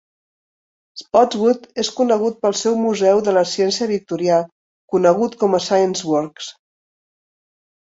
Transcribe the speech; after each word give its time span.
Spotswood 1.01 1.67
és 1.83 1.91
conegut 1.99 2.39
pel 2.45 2.55
seu 2.61 2.79
Museu 2.87 3.21
de 3.29 3.35
la 3.37 3.45
Ciència 3.51 3.89
Victorià, 3.93 4.41
conegut 4.97 5.39
com 5.45 5.61
Scienceworks. 5.69 6.51